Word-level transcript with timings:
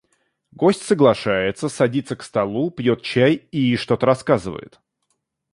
Гость 0.51 0.81
соглашается, 0.81 1.69
садится 1.69 2.15
к 2.15 2.23
столу, 2.23 2.71
пьет 2.71 3.03
чай 3.03 3.35
и 3.51 3.75
что-то 3.75 4.07
рассказывает. 4.07 4.79